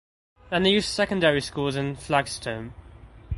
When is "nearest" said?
0.59-0.95